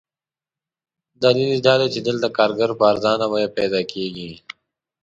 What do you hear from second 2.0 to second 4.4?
دلته کارګر په ارزانه بیه پیدا کېږي.